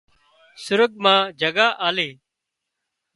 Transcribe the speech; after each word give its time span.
سرڳ 0.63 0.91
مان 1.03 1.19
جڳا 1.39 1.67
آلي 1.87 2.09